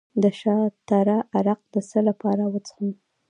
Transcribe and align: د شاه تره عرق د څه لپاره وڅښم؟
د 0.23 0.23
شاه 0.39 0.65
تره 0.89 1.17
عرق 1.37 1.59
د 1.73 1.75
څه 1.89 1.99
لپاره 2.09 2.43
وڅښم؟ 2.53 2.89